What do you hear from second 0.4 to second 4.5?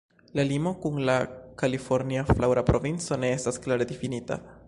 limo kun la Kalifornia Flaŭra Provinco ne estas klare difinita.